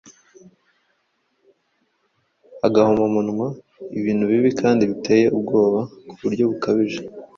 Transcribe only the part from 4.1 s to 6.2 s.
bibi kandi biteye ubwoba ku